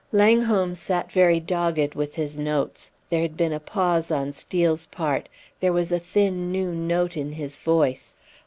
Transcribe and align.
Langholm 0.11 0.73
sat 0.73 1.11
very 1.11 1.39
dogged 1.39 1.93
with 1.93 2.15
his 2.15 2.35
notes. 2.35 2.89
There 3.11 3.21
had 3.21 3.37
been 3.37 3.53
a 3.53 3.59
pause 3.59 4.09
on 4.09 4.31
Steel's 4.31 4.87
part; 4.87 5.29
there 5.59 5.71
was 5.71 5.91
a 5.91 5.99
thin 5.99 6.51
new 6.51 6.73
note 6.73 7.15
in 7.15 7.33
his 7.33 7.59
voice. 7.59 8.17